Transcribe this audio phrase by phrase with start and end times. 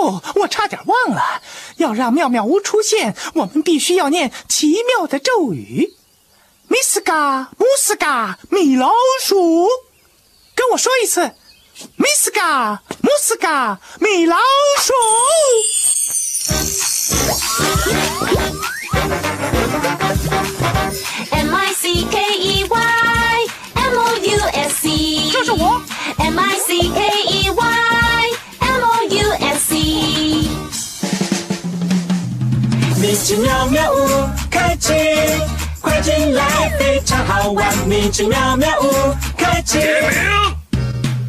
[0.00, 1.42] 哦，我差点忘了，
[1.78, 5.94] 要让妙妙屋出现，我们必须要念奇妙的咒语。
[6.68, 8.90] 米斯嘎姆斯嘎米老
[9.22, 9.66] 鼠，
[10.54, 11.32] 跟我说一次，
[11.96, 14.36] 米斯嘎姆斯嘎米老
[14.80, 14.92] 鼠。
[21.30, 25.80] M I C K E Y M O U S E，这是我。
[26.18, 27.22] M I C K
[33.10, 34.92] 米奇妙妙屋开启，
[35.80, 36.44] 快进来，
[36.78, 37.74] 非常好玩。
[37.86, 39.78] 米奇妙妙屋开启。
[39.78, 40.20] 点名，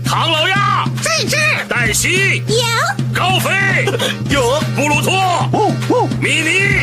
[0.03, 0.85] 唐老鸭。
[1.01, 1.37] 在这。
[1.37, 2.53] 儿，黛西有。
[3.17, 3.85] 高飞。
[4.29, 4.59] 有。
[4.75, 5.13] 布鲁托。
[5.53, 6.81] 哦哦，米妮。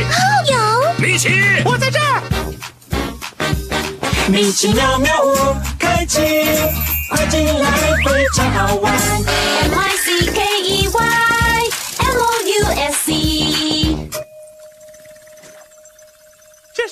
[0.51, 0.57] 有，
[0.97, 1.29] 米奇，
[1.63, 2.23] 我在这儿。
[4.27, 6.21] 米奇妙妙屋开启，
[7.11, 7.69] 快进来，
[8.03, 8.91] 非常好玩。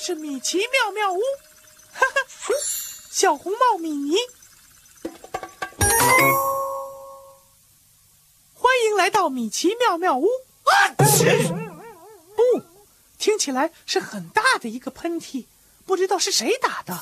[0.06, 1.20] 是米奇妙妙屋，
[1.92, 2.22] 哈哈，
[3.10, 4.14] 小红帽米妮，
[8.54, 10.28] 欢迎来到米奇妙妙屋。
[12.36, 12.62] 不，
[13.18, 15.46] 听起来是很大的一个喷嚏，
[15.84, 16.94] 不知道是谁打的。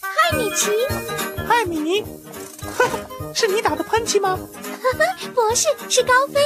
[0.00, 0.70] 嗨，米奇。
[1.46, 2.00] 嗨，米妮，
[2.78, 2.98] 哈哈，
[3.34, 4.38] 是你打的喷嚏吗？
[5.34, 6.40] 不是，是高飞，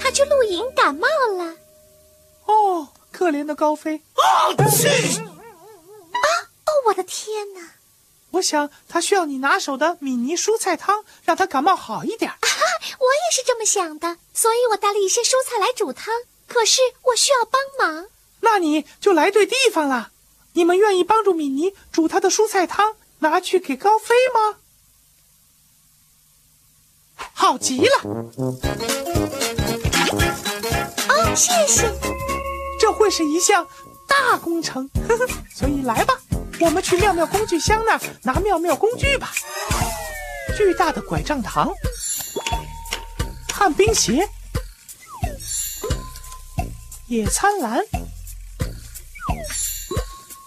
[0.00, 1.54] 他去露营感冒了。
[3.18, 4.54] 哦，可怜的高飞，啊哦，
[6.86, 7.72] 我的天哪！
[8.30, 12.30] 我想他需要你拿手的米妮蔬菜汤，让他感冒好一点。
[12.30, 12.52] 我也
[13.32, 16.14] 是这么想的，所以我带了一些蔬菜来煮汤。
[16.46, 18.06] 可是我需要帮忙。
[18.40, 20.12] 那你就来对地方了。
[20.52, 24.58] 你们愿意帮助米妮煮她的蔬菜汤，拿去给高飞吗？
[27.34, 28.00] 好极了，
[31.08, 31.92] 哦，谢谢。
[32.78, 33.66] 这会是一项
[34.06, 35.26] 大工程，呵呵。
[35.54, 36.14] 所以来吧，
[36.60, 39.32] 我们去妙妙工具箱那儿拿妙妙工具吧。
[40.56, 41.72] 巨大的拐杖糖，
[43.52, 44.28] 旱冰鞋，
[47.06, 47.80] 野餐篮，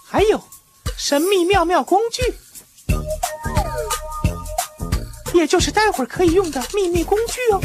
[0.06, 0.42] 还有
[0.96, 2.22] 神秘妙妙工具，
[5.32, 7.60] 也就是待会儿可以用的秘密工具哦。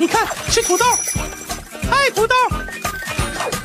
[0.00, 0.84] 你看，是土豆，
[1.90, 2.58] 嗨，土豆，哈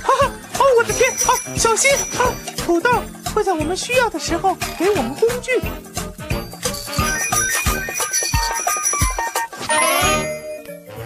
[0.03, 0.28] 哈，
[0.59, 2.91] 哦，我的天，啊，小心，啊，土豆
[3.34, 5.57] 会在我们需要的时候给我们工具。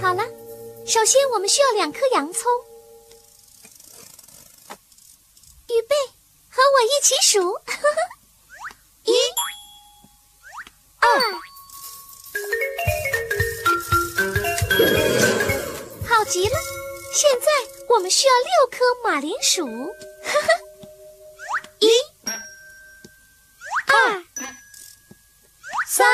[0.01, 0.23] 好了，
[0.87, 2.51] 首先我们需要两颗洋葱。
[5.67, 5.95] 预备，
[6.49, 7.53] 和我一起数：
[9.05, 9.13] 一、
[10.97, 11.07] 二。
[16.07, 16.55] 好极了！
[17.13, 17.47] 现在
[17.89, 19.65] 我们需要六颗马铃薯。
[19.65, 20.47] 呵呵
[21.79, 21.89] 一、
[23.87, 24.23] 二、
[25.87, 26.05] 三、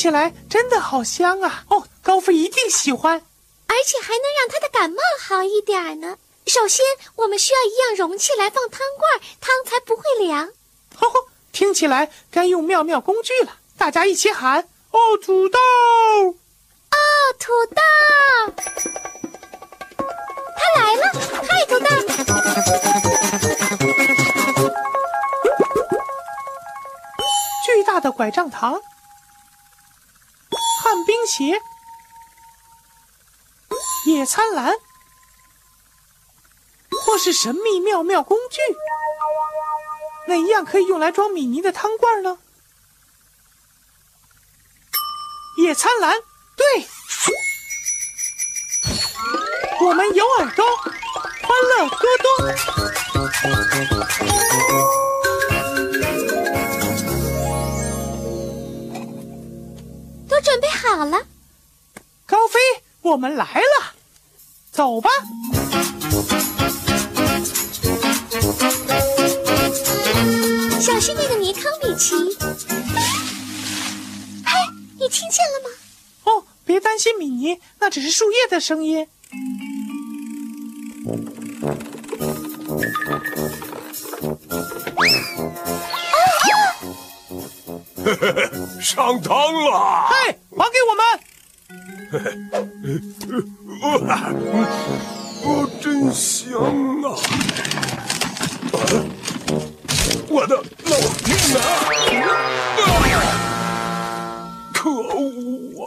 [0.00, 1.64] 起来真的好香啊！
[1.68, 3.20] 哦，高飞一定喜欢。
[3.66, 6.16] 而且还能让他的感冒好一点呢。
[6.46, 6.82] 首先，
[7.16, 10.48] 我们需要一样容器来放汤罐，汤才不会凉。
[10.96, 13.58] 吼吼，听起来该用妙妙工具了。
[13.76, 15.58] 大家一起喊：哦，土豆！
[15.58, 16.96] 哦，
[17.38, 17.82] 土豆！
[20.56, 21.12] 他来了，
[21.46, 21.86] 嗨，土豆！
[27.66, 28.80] 巨大的拐杖糖，
[30.82, 31.60] 旱冰鞋，
[34.06, 34.72] 野餐篮，
[37.04, 38.62] 或是神秘妙妙工具，
[40.26, 42.38] 哪一样可以用来装米妮的汤罐呢？
[45.58, 46.16] 野餐篮，
[46.56, 46.88] 对，
[49.82, 50.88] 我们有耳朵，欢
[51.68, 51.90] 乐
[52.22, 52.30] 多。
[60.40, 60.50] 多。
[60.50, 61.26] 准备好了，
[62.26, 62.58] 高飞，
[63.02, 63.94] 我们来了，
[64.72, 65.08] 走吧。
[70.80, 72.14] 小心那个泥坑，米奇。
[74.44, 74.52] 嘿，
[74.98, 75.70] 你听见了吗？
[76.24, 79.06] 哦，别担心，米妮，那只是树叶的声音。
[88.80, 90.08] 上汤了！
[90.08, 91.04] 嘿，还给我们！
[95.42, 96.60] 哦，真香
[97.02, 97.16] 啊！
[100.28, 100.62] 我的老
[101.24, 101.60] 天哪！
[104.74, 105.86] 可恶啊！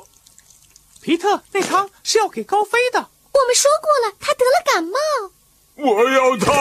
[1.02, 3.00] 皮特，那汤是要给高飞的。
[3.00, 4.98] 我们说过了，他得了感冒。
[5.76, 6.54] 我要汤！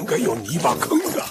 [0.00, 1.20] 应该有泥巴坑的。
[1.20, 1.28] 唉，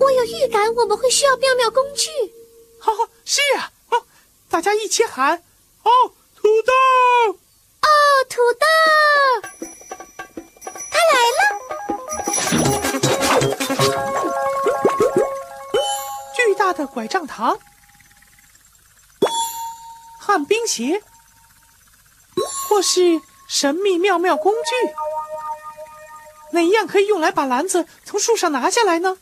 [0.00, 2.08] 我有预感我们会需要妙妙工具。
[2.80, 4.04] 哈哈，是啊，哦，
[4.50, 5.40] 大家一起喊，
[5.84, 5.90] 哦，
[6.34, 6.72] 土豆，
[7.82, 7.88] 哦，
[8.28, 8.66] 土豆，
[10.90, 11.40] 他来了。
[16.34, 17.56] 巨大的拐杖糖，
[20.18, 21.00] 旱冰鞋，
[22.68, 23.22] 或是。
[23.52, 24.94] 神秘妙妙工具，
[26.52, 29.18] 哪一样可以用来把篮子从树上拿下来呢？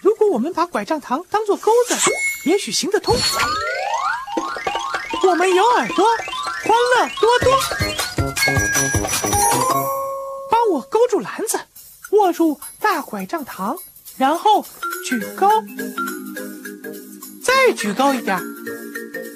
[0.00, 1.96] 如果我们把拐杖糖当做钩子，
[2.44, 3.16] 也许行得通。
[5.24, 6.06] 我们有耳朵，
[6.62, 7.60] 欢乐多多。
[10.48, 11.58] 帮我勾住篮子，
[12.12, 13.76] 握住大拐杖糖，
[14.16, 14.64] 然后
[15.04, 15.50] 举高，
[17.42, 18.40] 再举高一点。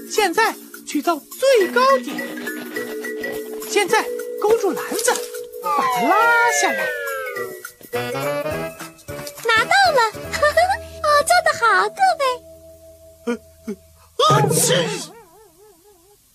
[0.08, 0.54] 现在。
[0.86, 2.16] 举到最高点，
[3.68, 4.04] 现在
[4.40, 5.12] 勾住篮子，
[5.62, 6.86] 把它拉下来。
[9.44, 10.00] 拿到了，
[11.02, 12.24] 哦，做得好，各位。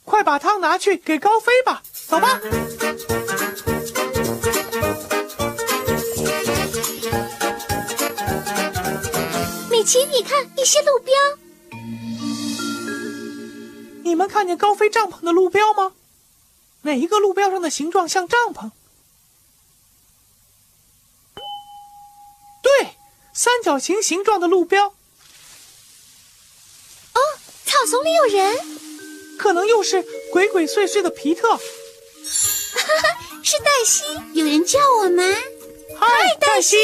[0.03, 2.41] 快把汤拿去给高飞吧，走吧。
[9.69, 11.13] 米奇，你看一些路标。
[14.09, 15.93] 你们看见高飞帐篷的路标吗？
[16.81, 18.71] 哪一个路标上的形状像帐篷？
[22.63, 22.95] 对，
[23.33, 24.87] 三角形形状的路标。
[24.87, 24.95] 哦，
[27.65, 28.57] 草丛里有人，
[29.37, 31.57] 可能又是鬼鬼祟祟的皮特。
[33.43, 35.35] 是黛西，有人叫我们。
[35.99, 36.07] 嗨，
[36.39, 36.77] 黛西，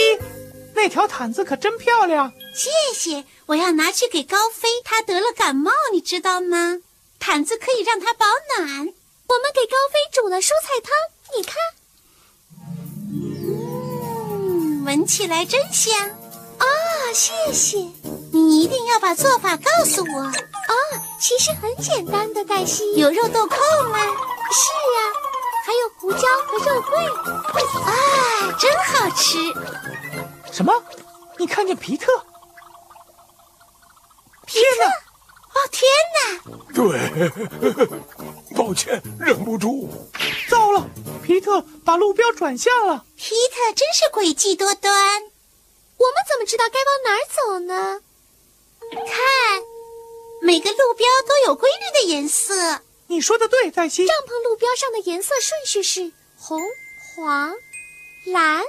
[0.76, 2.32] 那条毯子可真漂亮。
[2.54, 6.82] 谢谢，我要拿去给高飞，他得了感冒，你知道吗？
[7.20, 8.26] 毯子可以让它保
[8.58, 8.88] 暖。
[9.28, 10.94] 我们给高飞煮了蔬菜汤，
[11.36, 11.56] 你看，
[14.32, 16.10] 嗯，闻起来真香。
[16.58, 16.66] 啊，
[17.14, 17.78] 谢谢。
[18.32, 20.22] 你一定要把做法告诉我。
[20.22, 20.32] 哦，
[21.20, 22.94] 其实很简单的，黛西。
[22.96, 23.58] 有肉豆蔻
[23.90, 24.00] 吗？
[24.00, 25.00] 是啊，
[25.66, 26.98] 还有胡椒和肉桂。
[27.82, 27.92] 啊，
[28.60, 29.38] 真好吃。
[30.54, 30.72] 什么？
[31.38, 32.12] 你看见皮特？
[34.46, 35.05] 皮特。
[35.56, 36.20] 哦天哪！
[36.74, 36.84] 对，
[38.56, 39.90] 抱歉，忍不住。
[40.50, 40.88] 糟了，
[41.24, 43.06] 皮特把路标转向了。
[43.16, 45.24] 皮特真是诡计多端。
[45.98, 48.02] 我们怎么知道该往哪儿走呢？
[48.92, 49.64] 看，
[50.42, 52.82] 每个路标都有规律的颜色。
[53.08, 54.06] 你说的对，黛西。
[54.06, 56.62] 帐篷路标上的颜色顺序是红、
[57.16, 57.56] 黄、
[58.26, 58.64] 蓝。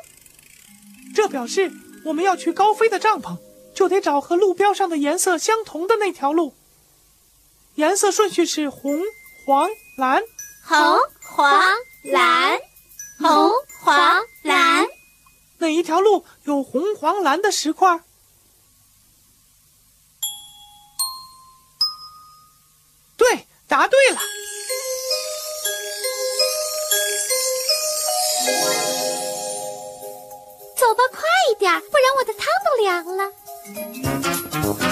[1.15, 1.73] 这表示
[2.05, 3.39] 我们要去高飞的帐篷，
[3.75, 6.55] 就得找和路标上的颜色相同的那条路。
[7.77, 9.03] 颜色顺序是红
[9.45, 9.69] 黄
[9.99, 10.23] 蓝。
[10.65, 11.63] 红黄
[12.05, 12.59] 蓝。
[13.19, 14.87] 红黄蓝。
[15.59, 18.01] 哪一条路有红黄蓝的石块。
[23.19, 24.21] 对答对了。
[30.79, 34.86] 走吧快一点不然我的汤都凉了。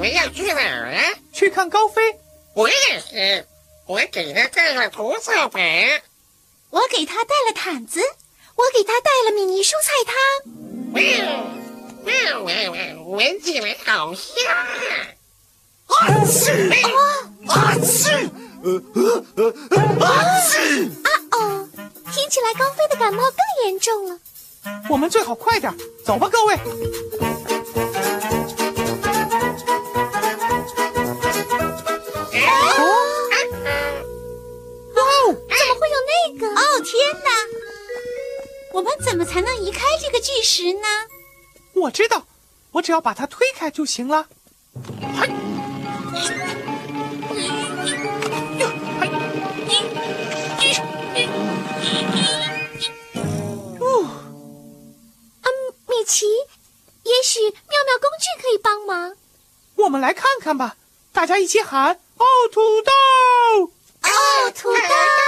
[0.00, 1.02] 们要去哪儿啊？
[1.32, 2.00] 去看高飞，
[2.54, 3.46] 我也是，
[3.86, 5.62] 我给他带了涂色板。
[6.70, 10.14] 我给他带了毯子，我给他带了米妮蔬菜汤。
[12.04, 13.16] 哇哇哇哇！
[13.16, 14.56] 闻起来好香啊！
[15.86, 16.50] 啊刺！
[17.46, 18.10] 啊刺！
[18.62, 19.52] 呃呃呃
[20.06, 20.56] 啊刺！
[21.04, 21.68] 啊哦，
[22.10, 24.18] 听起来高飞的感冒更严重了。
[24.88, 25.74] 我们最好快点，
[26.06, 26.58] 走吧，各位。
[39.10, 40.86] 怎么才能移开这个巨石呢？
[41.74, 42.28] 我知道，
[42.70, 44.28] 我只要把它推开就行了。
[55.88, 56.24] 米奇，
[57.02, 59.16] 也许妙妙工具可以帮忙。
[59.74, 60.76] 我们来看看吧，
[61.12, 62.92] 大家一起喊：“哦，土豆！”
[64.08, 65.19] 哦，土豆！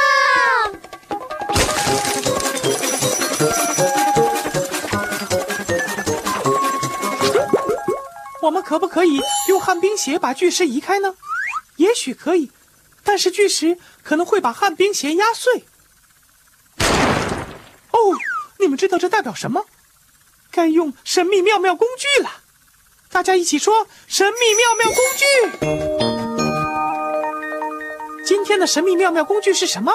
[8.42, 11.14] 我们可不可以用旱冰鞋把巨石移开呢？
[11.76, 12.50] 也许可以，
[13.04, 15.64] 但是巨石可能会把旱冰鞋压碎。
[17.92, 17.98] 哦，
[18.58, 19.64] 你们知道这代表什么？
[20.50, 22.42] 该用神秘妙妙工具了！
[23.10, 25.24] 大家一起说：“神秘妙妙工具！”
[28.26, 29.92] 今天的神秘妙妙工具是什么？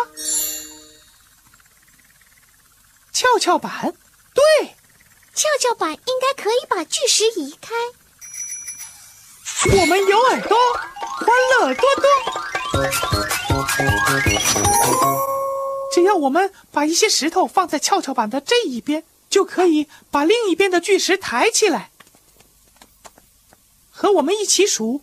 [3.12, 3.94] 跷跷板。
[4.34, 4.44] 对，
[5.34, 7.76] 跷跷板应该可以把巨石移开。
[9.66, 10.56] 我们有耳朵，
[11.18, 11.28] 欢
[11.60, 12.06] 乐多多。
[15.92, 21.90] 只要我们把一些石头放在跷跷板的这一边，就可以把另一边的巨石抬起来。
[23.90, 25.02] 和我们一起数：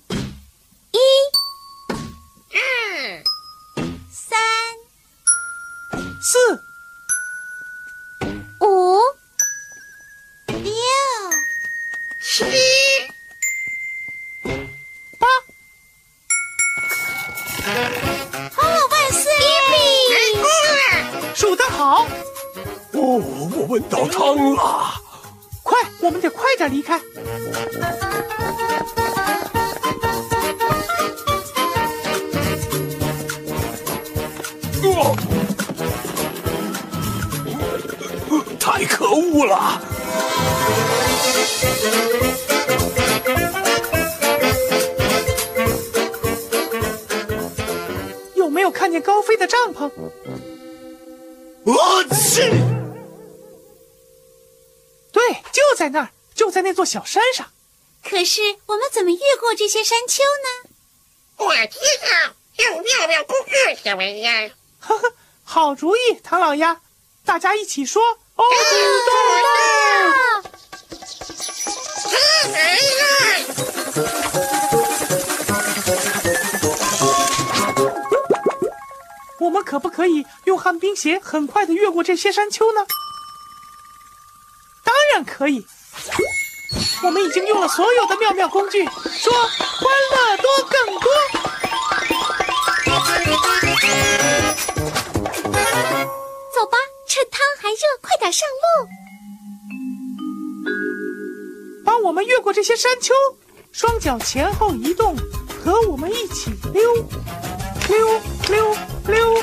[39.14, 39.80] 太可恶了！
[48.34, 49.88] 有没有看见高飞的帐篷？
[51.64, 52.40] 我去！
[55.12, 57.46] 对，就在那儿，就在那座小山上。
[58.02, 60.70] 可是我们怎么越过这些山丘呢？
[61.36, 64.50] 我知道，用妙妙工具什么呀？
[64.80, 65.12] 呵呵，
[65.44, 66.80] 好主意，唐老鸭！
[67.24, 68.18] 大家一起说：“哦，土他来了！
[68.18, 68.18] 豆！”
[79.40, 82.84] 我们可不可以用旱冰鞋很快的越过这些山丘呢？
[84.82, 85.66] 当然可以。
[87.02, 90.33] 我们已经用了所有的妙妙工具，说欢乐
[97.60, 98.88] 还热，快点上路。
[101.84, 103.14] 帮我们越过这些山丘，
[103.72, 105.16] 双脚前后移动，
[105.62, 106.94] 和我们一起溜，
[107.88, 108.76] 溜溜
[109.08, 109.42] 溜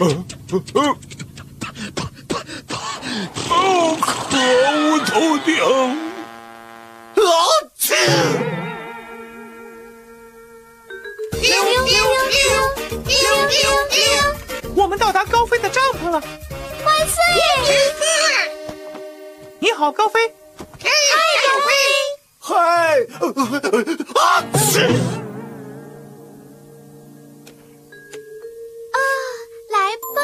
[0.00, 0.06] 好
[4.00, 5.58] 可恶，头顶！
[7.16, 7.22] 老
[7.76, 7.94] 子！
[11.42, 12.32] 喵喵喵喵
[13.04, 14.00] 喵喵喵喵！
[14.74, 16.18] 我们到达高飞的帐篷了。
[16.82, 17.22] 万岁！
[19.58, 20.32] 你好，高飞。
[20.82, 20.88] 嗨，
[21.44, 21.74] 高飞。
[22.38, 23.06] 嗨！
[24.14, 24.42] 啊！
[30.14, 30.20] 吧。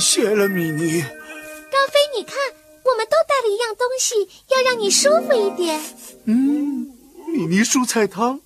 [0.00, 1.02] 谢了，米妮。
[1.02, 2.36] 高飞，你看，
[2.84, 5.80] 我们都带了一样东西，要让你舒服一点。
[6.24, 6.92] 嗯，
[7.28, 8.40] 米妮蔬菜汤，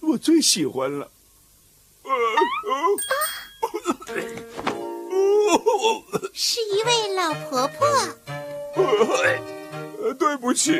[0.00, 1.10] 我最喜欢了。
[2.02, 2.10] 啊
[6.32, 7.86] 是一位老婆婆。
[10.02, 10.72] 呃 对不起，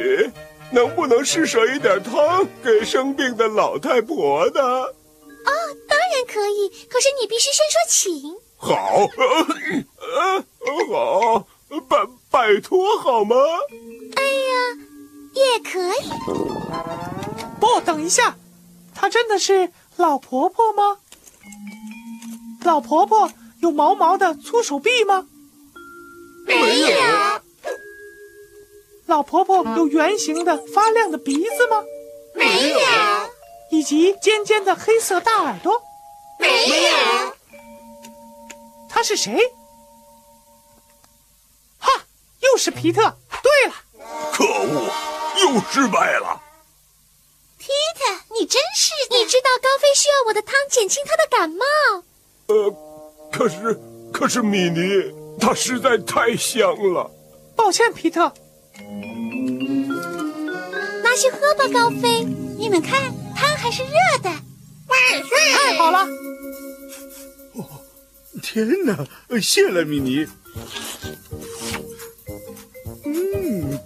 [0.73, 4.61] 能不能施舍一点汤给生病的老太婆呢？
[4.61, 5.53] 哦，
[5.89, 8.37] 当然可以，可是你必须先说请。
[8.57, 11.47] 好，呃呃好，
[11.89, 13.37] 拜拜托好吗？
[14.17, 14.77] 哎呀，
[15.35, 16.11] 也可以。
[17.61, 18.37] 不，等一下，
[18.95, 20.99] 她真的是老婆婆吗？
[22.65, 23.31] 老婆婆
[23.63, 25.27] 有毛毛的粗手臂吗？
[26.47, 26.89] 没有，
[29.09, 31.83] 老婆婆有圆形的发亮的鼻子吗？
[32.35, 32.79] 没有，
[33.71, 35.83] 以及尖尖的黑色大耳朵？
[36.39, 37.35] 没有。
[38.87, 39.41] 他是谁？
[41.79, 41.91] 哈，
[42.41, 43.01] 又是皮特。
[43.43, 43.75] 对了，
[44.31, 44.91] 可恶，
[45.41, 46.43] 又失败了。
[47.57, 49.17] 皮特，你真是的！
[49.17, 51.65] 你知道高飞需要我的汤减轻他的感冒。
[52.49, 52.75] 呃，
[53.33, 53.81] 可是
[54.13, 57.11] 可是米妮，它实在太香了。
[57.57, 58.31] 抱歉，皮特。
[61.03, 62.25] 拿去喝吧，高飞。
[62.59, 63.91] 你们看，汤还是热
[64.23, 64.29] 的。
[64.31, 65.39] 万岁！
[65.55, 66.07] 太好了，
[67.55, 67.65] 哦
[68.43, 68.97] 天哪，
[69.41, 70.27] 谢了，米妮。
[73.05, 73.79] 嗯，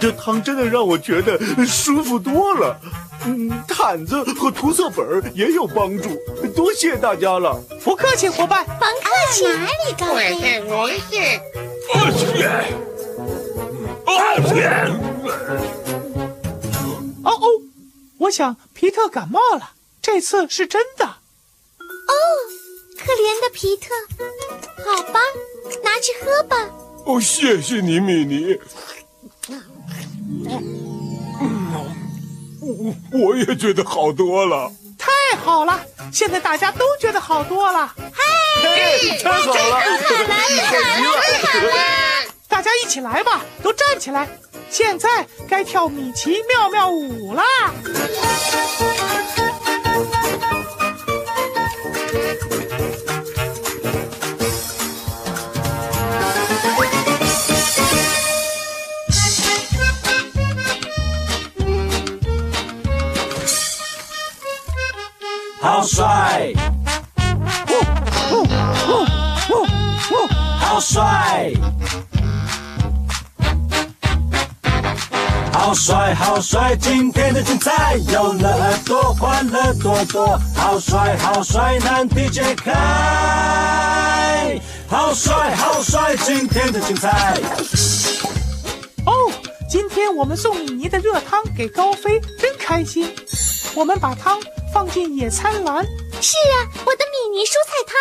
[0.00, 2.80] 这汤真的让我觉得舒服多了。
[3.26, 6.10] 嗯，毯子和涂色本儿也有帮助，
[6.54, 7.62] 多谢大家了。
[7.82, 8.66] 不客气，伙伴。
[8.66, 9.44] 甭客气。
[9.44, 10.36] 哪里，高我飞？
[10.40, 11.22] 是荣幸。
[18.18, 21.04] 我想皮特感冒了，这次是真的。
[21.04, 21.14] 哦，
[22.98, 23.94] 可怜的皮特。
[24.84, 25.20] 好吧，
[25.82, 26.56] 拿去喝吧。
[27.04, 28.58] 哦，谢谢你，米妮。
[32.60, 34.72] 我我也觉得好多了。
[34.98, 37.94] 太好了，现在大家都觉得好多了。
[38.62, 39.80] 嘿，太好了，
[40.26, 42.13] 太极了！
[42.54, 44.28] 大家一起来吧，都站起来。
[44.70, 47.42] 现在该跳米奇妙妙舞啦！
[65.60, 66.52] 好帅，
[70.60, 71.52] 好帅，
[75.74, 76.76] 好帅，好帅！
[76.76, 80.38] 今天的精彩有了耳朵，欢乐多多。
[80.54, 81.76] 好帅，好帅！
[81.80, 82.72] 难题解开，
[84.86, 86.16] 好帅，好帅！
[86.18, 87.36] 今天的精彩。
[89.04, 89.32] 哦，
[89.68, 93.12] 今天我们送米妮的热汤给高飞，真开心。
[93.74, 94.40] 我们把汤
[94.72, 95.84] 放进野餐篮，
[96.20, 97.96] 是啊，我的米妮蔬菜汤。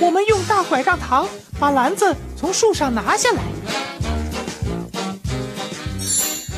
[0.06, 1.28] 我们用大拐杖糖
[1.60, 3.42] 把篮子从树上拿下来。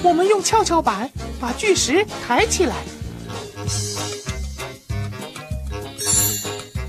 [0.03, 1.11] 我们用跷跷板
[1.41, 2.75] 把巨石抬起来。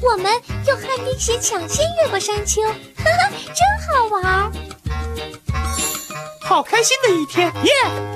[0.02, 0.32] 我们
[0.67, 3.56] 用旱冰鞋抢先越过山丘，哈哈，真
[3.88, 4.52] 好玩儿。
[6.41, 7.71] 好开心的一天，耶、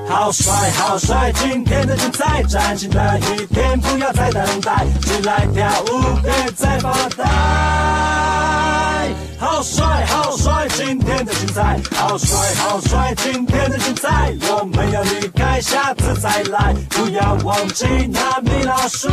[0.10, 1.32] 好帅，好帅！
[1.36, 8.35] 今天的精彩，崭新的一天，不要再等待，起来跳舞，别再发呆。
[11.56, 13.14] 天的精彩，好帅，好帅！
[13.16, 19.08] 今天的精彩，我们要离开，下次再来，不要忘记那米老鼠，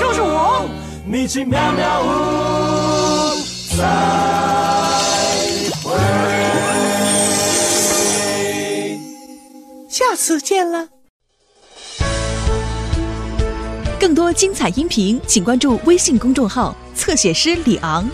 [0.00, 0.68] 就是我。
[1.04, 2.06] 米奇妙妙屋，
[3.76, 3.84] 再
[5.82, 5.92] 会。
[9.88, 10.88] 下次见了。
[13.98, 18.08] 更多精彩音频，请关注微信公众号“侧写师李昂”。